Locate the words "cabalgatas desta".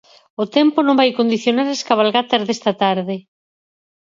1.87-2.71